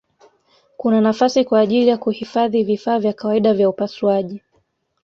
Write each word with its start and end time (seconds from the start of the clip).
Kuna 0.77 1.01
nafasi 1.01 1.45
kwa 1.45 1.59
ajili 1.59 1.87
ya 1.89 1.97
kuhifadhi 1.97 2.63
vifaa 2.63 2.99
vya 2.99 3.13
kawaida 3.13 3.53
vya 3.53 3.69
upasuaji. 3.69 4.41